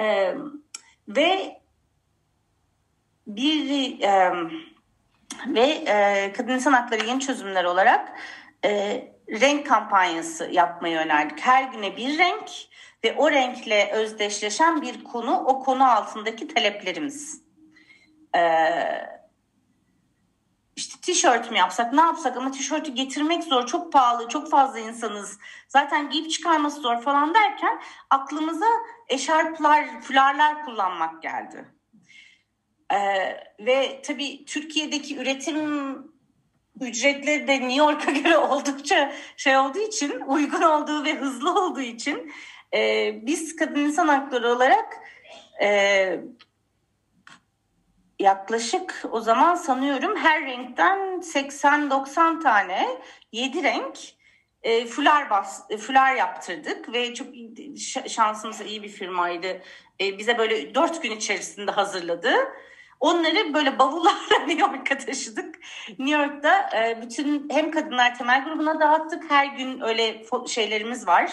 E, 0.00 0.34
ve 1.08 1.61
bir 3.26 4.00
e, 4.00 4.32
ve 5.46 5.60
e, 5.60 6.32
kadın 6.32 6.52
insan 6.52 6.72
hakları 6.72 7.06
yeni 7.06 7.20
çözümler 7.20 7.64
olarak 7.64 8.20
e, 8.64 9.02
renk 9.28 9.66
kampanyası 9.66 10.48
yapmayı 10.52 10.98
önerdik. 10.98 11.40
Her 11.40 11.64
güne 11.64 11.96
bir 11.96 12.18
renk 12.18 12.50
ve 13.04 13.14
o 13.16 13.30
renkle 13.30 13.90
özdeşleşen 13.92 14.82
bir 14.82 15.04
konu 15.04 15.36
o 15.36 15.60
konu 15.60 15.90
altındaki 15.90 16.48
taleplerimiz. 16.48 17.42
Ee, 18.36 19.22
işte 20.76 21.00
tişört 21.00 21.50
mü 21.50 21.58
yapsak 21.58 21.92
ne 21.92 22.00
yapsak 22.00 22.36
ama 22.36 22.50
tişörtü 22.50 22.92
getirmek 22.92 23.44
zor 23.44 23.66
çok 23.66 23.92
pahalı 23.92 24.28
çok 24.28 24.50
fazla 24.50 24.78
insanız 24.78 25.38
zaten 25.68 26.10
giyip 26.10 26.30
çıkarması 26.30 26.80
zor 26.80 27.02
falan 27.02 27.34
derken 27.34 27.82
aklımıza 28.10 28.66
eşarplar 29.08 30.00
fularlar 30.00 30.64
kullanmak 30.64 31.22
geldi. 31.22 31.64
Ee, 32.92 33.36
ve 33.60 34.02
tabii 34.02 34.44
Türkiye'deki 34.44 35.18
üretim 35.18 35.98
ücretleri 36.80 37.48
de 37.48 37.60
New 37.60 37.74
York'a 37.74 38.10
göre 38.20 38.36
oldukça 38.36 39.12
şey 39.36 39.56
olduğu 39.56 39.78
için 39.78 40.20
uygun 40.20 40.62
olduğu 40.62 41.04
ve 41.04 41.14
hızlı 41.14 41.64
olduğu 41.64 41.80
için 41.80 42.32
e, 42.74 43.12
biz 43.26 43.56
kadın 43.56 43.80
insan 43.80 44.08
hakları 44.08 44.48
olarak 44.48 44.96
e, 45.62 46.20
yaklaşık 48.18 49.04
o 49.10 49.20
zaman 49.20 49.54
sanıyorum 49.54 50.16
her 50.16 50.46
renkten 50.46 50.98
80-90 51.20 52.42
tane 52.42 52.88
7 53.32 53.62
renk 53.62 53.98
e, 54.62 54.86
fular 54.86 55.30
bas, 55.30 55.70
e, 55.70 55.76
fular 55.76 56.14
yaptırdık 56.14 56.92
ve 56.92 57.14
çok 57.14 57.26
şansımız 58.08 58.60
iyi 58.60 58.82
bir 58.82 58.88
firmaydı. 58.88 59.60
E, 60.00 60.18
bize 60.18 60.38
böyle 60.38 60.74
4 60.74 61.02
gün 61.02 61.10
içerisinde 61.10 61.70
hazırladı. 61.70 62.32
Onları 63.02 63.54
böyle 63.54 63.78
bavullarla 63.78 64.38
New 64.46 64.60
York'a 64.60 64.98
taşıdık. 64.98 65.54
New 65.88 66.22
York'ta 66.22 66.70
e, 66.76 67.02
bütün 67.02 67.48
hem 67.50 67.70
kadınlar 67.70 68.18
temel 68.18 68.44
grubuna 68.44 68.80
dağıttık. 68.80 69.30
Her 69.30 69.46
gün 69.46 69.80
öyle 69.80 70.24
şeylerimiz 70.48 71.06
var 71.06 71.30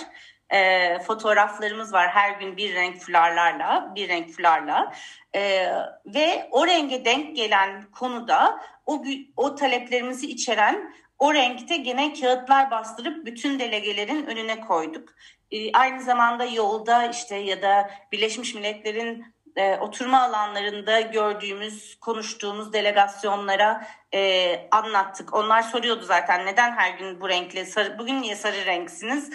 e, 0.50 1.00
fotoğraflarımız 1.00 1.94
var 1.94 2.10
her 2.10 2.40
gün 2.40 2.58
bir 2.58 2.76
renk 2.76 2.98
fularlarla, 2.98 3.92
bir 3.96 4.10
renk 4.10 4.30
fularla 4.30 4.94
e, 5.36 5.66
ve 6.06 6.48
o 6.52 6.68
renge 6.68 7.06
denk 7.06 7.36
gelen 7.36 7.92
konuda 7.92 8.62
o 8.86 9.04
o 9.38 9.56
taleplerimizi 9.56 10.28
içeren 10.28 10.94
o 11.20 11.34
renkte 11.34 11.78
gene 11.78 12.14
kağıtlar 12.14 12.72
bastırıp 12.72 13.26
bütün 13.26 13.60
delegelerin 13.60 14.26
önüne 14.26 14.60
koyduk. 14.60 15.10
E, 15.52 15.72
aynı 15.72 16.02
zamanda 16.04 16.46
yolda 16.46 17.06
işte 17.06 17.36
ya 17.36 17.62
da 17.62 17.92
Birleşmiş 18.12 18.56
Milletler'in 18.56 19.26
e, 19.60 19.78
oturma 19.78 20.22
alanlarında 20.22 21.02
gördüğümüz, 21.02 21.96
konuştuğumuz 21.96 22.74
delegasyonlara 22.74 23.88
e, 24.14 24.68
anlattık. 24.72 25.34
Onlar 25.34 25.62
soruyordu 25.62 26.04
zaten 26.04 26.46
neden 26.46 26.72
her 26.72 26.98
gün 26.98 27.22
bu 27.22 27.30
renkle, 27.30 27.66
sarı, 27.66 28.00
bugün 28.00 28.22
niye 28.22 28.36
sarı 28.36 28.66
renksiniz, 28.66 29.30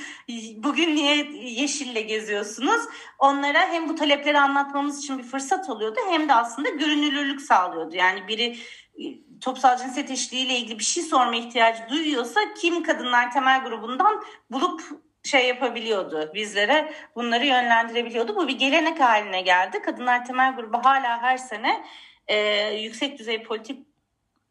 bugün 0.57 0.97
niye 0.97 1.17
yeşille 1.33 2.01
geziyorsunuz? 2.01 2.81
Onlara 3.19 3.69
hem 3.69 3.89
bu 3.89 3.95
talepleri 3.95 4.39
anlatmamız 4.39 4.99
için 4.99 5.19
bir 5.19 5.25
fırsat 5.25 5.71
oluyordu 5.71 6.01
hem 6.11 6.29
de 6.29 6.35
aslında 6.35 6.69
görünürlük 6.69 7.41
sağlıyordu. 7.41 7.97
Yani 7.97 8.29
biri 8.29 8.57
e, 8.99 9.05
toplumsal 9.41 9.79
cinsiyet 9.79 10.11
eşliği 10.11 10.47
ile 10.47 10.59
ilgili 10.59 10.79
bir 10.79 10.85
şey 10.85 11.03
sorma 11.03 11.37
ihtiyacı 11.37 11.89
duyuyorsa 11.89 12.41
kim 12.61 12.83
kadınlar 12.83 13.33
temel 13.33 13.65
grubundan 13.65 14.23
bulup 14.51 15.04
şey 15.25 15.49
yapabiliyordu 15.49 16.31
bizlere 16.35 16.93
bunları 17.15 17.47
yönlendirebiliyordu. 17.47 18.37
Bu 18.37 18.49
bir 18.49 18.59
gelenek 18.59 19.01
haline 19.01 19.41
geldi. 19.41 19.83
Kadınlar 19.83 20.25
Temel 20.25 20.55
Grubu 20.57 20.85
hala 20.85 21.23
her 21.23 21.37
sene 21.37 21.85
e, 22.27 22.37
yüksek 22.71 23.19
düzey 23.19 23.43
politik 23.43 23.87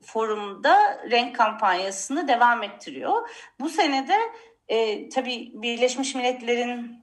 forumda 0.05 1.01
renk 1.11 1.35
kampanyasını 1.35 2.27
devam 2.27 2.63
ettiriyor. 2.63 3.29
Bu 3.59 3.69
senede 3.69 4.17
e, 4.67 5.09
tabii 5.09 5.51
Birleşmiş 5.53 6.15
Milletler'in 6.15 7.02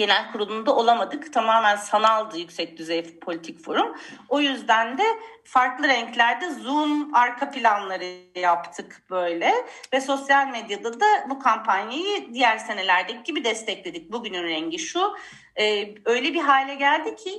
genel 0.00 0.32
kurulunda 0.32 0.76
olamadık. 0.76 1.32
Tamamen 1.32 1.76
sanaldı 1.76 2.38
yüksek 2.38 2.78
düzey 2.78 3.18
politik 3.18 3.64
forum. 3.64 3.96
O 4.28 4.40
yüzden 4.40 4.98
de 4.98 5.02
farklı 5.44 5.88
renklerde 5.88 6.50
Zoom 6.50 7.14
arka 7.14 7.50
planları 7.50 8.38
yaptık 8.40 9.02
böyle. 9.10 9.54
Ve 9.92 10.00
sosyal 10.00 10.48
medyada 10.48 11.00
da 11.00 11.06
bu 11.30 11.38
kampanyayı 11.38 12.34
diğer 12.34 12.58
senelerdeki 12.58 13.22
gibi 13.22 13.44
destekledik. 13.44 14.12
Bugünün 14.12 14.42
rengi 14.42 14.78
şu. 14.78 15.16
Ee, 15.56 15.94
öyle 16.04 16.34
bir 16.34 16.40
hale 16.40 16.74
geldi 16.74 17.16
ki 17.16 17.30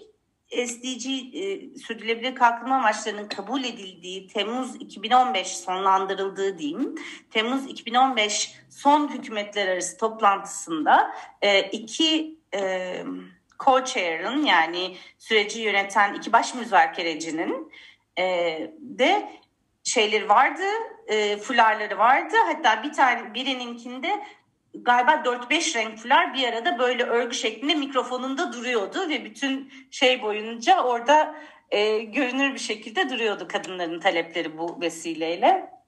SDG 0.68 1.06
e, 1.36 1.78
sürdürülebilir 1.78 2.36
kalkınma 2.36 2.76
amaçlarının 2.76 3.28
kabul 3.28 3.64
edildiği 3.64 4.28
Temmuz 4.28 4.76
2015 4.76 5.48
sonlandırıldığı 5.48 6.58
diyeyim. 6.58 6.96
Temmuz 7.32 7.66
2015 7.66 8.56
son 8.70 9.14
hükümetler 9.14 9.68
arası 9.68 9.98
toplantısında 9.98 11.16
e, 11.42 11.62
iki 11.62 12.41
e, 12.56 13.04
co-chair'ın 13.60 14.46
yani 14.46 14.98
süreci 15.20 15.62
yöneten 15.62 16.14
iki 16.14 16.34
baş 16.34 16.56
müzakerecinin 16.56 17.72
e, 18.20 18.24
de 18.80 19.30
şeyleri 19.84 20.30
vardı, 20.30 20.64
e, 21.08 21.38
fularları 21.38 21.98
vardı. 21.98 22.36
Hatta 22.46 22.84
bir 22.84 22.94
tane 22.94 23.34
birininkinde 23.34 24.24
galiba 24.74 25.12
4-5 25.12 25.76
renk 25.76 25.98
fular 25.98 26.34
bir 26.34 26.48
arada 26.48 26.80
böyle 26.80 27.04
örgü 27.04 27.36
şeklinde 27.36 27.76
mikrofonunda 27.76 28.54
duruyordu 28.54 29.10
ve 29.10 29.26
bütün 29.26 29.74
şey 29.92 30.22
boyunca 30.22 30.84
orada 30.84 31.36
e, 31.72 32.00
görünür 32.00 32.54
bir 32.54 32.60
şekilde 32.60 33.10
duruyordu 33.10 33.48
kadınların 33.48 34.00
talepleri 34.00 34.58
bu 34.58 34.82
vesileyle. 34.82 35.81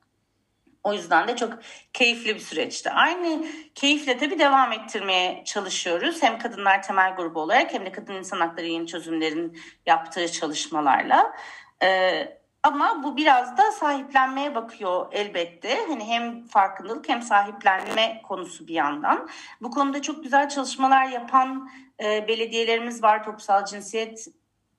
O 0.84 0.94
yüzden 0.94 1.28
de 1.28 1.36
çok 1.36 1.54
keyifli 1.94 2.36
bir 2.36 2.40
süreçti. 2.40 2.92
Aynı 2.92 3.46
keyifle 3.76 4.18
tabii 4.18 4.40
devam 4.40 4.72
ettirmeye 4.72 5.44
çalışıyoruz. 5.46 6.24
Hem 6.24 6.40
Kadınlar 6.40 6.84
Temel 6.84 7.16
Grubu 7.16 7.40
olarak 7.40 7.74
hem 7.74 7.86
de 7.86 7.92
Kadın 7.92 8.14
İnsan 8.14 8.40
Hakları 8.40 8.66
Yeni 8.66 8.88
Çözümlerin 8.88 9.60
yaptığı 9.86 10.32
çalışmalarla. 10.32 11.34
Ee, 11.84 12.38
ama 12.64 13.04
bu 13.04 13.18
biraz 13.18 13.58
da 13.58 13.72
sahiplenmeye 13.72 14.56
bakıyor 14.56 15.08
elbette. 15.12 15.86
Hani 15.88 16.06
hem 16.06 16.48
farkındalık 16.48 17.10
hem 17.10 17.22
sahiplenme 17.22 18.22
konusu 18.28 18.68
bir 18.68 18.74
yandan. 18.74 19.30
Bu 19.62 19.72
konuda 19.72 20.02
çok 20.02 20.24
güzel 20.24 20.50
çalışmalar 20.50 21.06
yapan 21.06 21.70
e, 22.04 22.28
belediyelerimiz 22.28 23.04
var. 23.04 23.24
Toplumsal 23.24 23.66
cinsiyet 23.66 24.28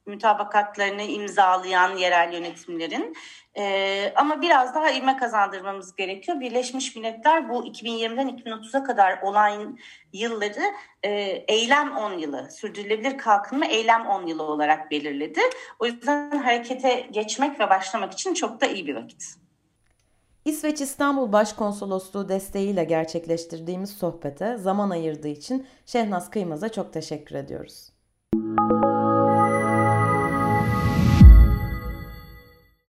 mütabakatlarını 0.06 1.02
imzalayan 1.02 1.96
yerel 1.96 2.32
yönetimlerin. 2.32 3.16
Ee, 3.56 4.12
ama 4.16 4.42
biraz 4.42 4.74
daha 4.74 4.90
ivme 4.90 5.16
kazandırmamız 5.16 5.96
gerekiyor. 5.96 6.40
Birleşmiş 6.40 6.96
Milletler 6.96 7.48
bu 7.48 7.66
2020'den 7.66 8.28
2030'a 8.28 8.84
kadar 8.84 9.22
olan 9.22 9.78
yılları 10.12 10.62
e, 11.02 11.10
eylem 11.48 11.96
10 11.96 12.12
yılı, 12.12 12.50
sürdürülebilir 12.50 13.18
kalkınma 13.18 13.66
eylem 13.66 14.06
10 14.06 14.26
yılı 14.26 14.42
olarak 14.42 14.90
belirledi. 14.90 15.40
O 15.78 15.86
yüzden 15.86 16.30
harekete 16.30 17.06
geçmek 17.10 17.60
ve 17.60 17.70
başlamak 17.70 18.12
için 18.12 18.34
çok 18.34 18.60
da 18.60 18.66
iyi 18.66 18.86
bir 18.86 18.94
vakit. 18.94 19.24
İsveç 20.44 20.80
İstanbul 20.80 21.32
Başkonsolosluğu 21.32 22.28
desteğiyle 22.28 22.84
gerçekleştirdiğimiz 22.84 23.90
sohbete 23.90 24.56
zaman 24.56 24.90
ayırdığı 24.90 25.28
için 25.28 25.66
Şehnaz 25.86 26.30
Kıymaz'a 26.30 26.68
çok 26.68 26.92
teşekkür 26.92 27.34
ediyoruz. 27.34 27.88
Müzik 28.34 29.03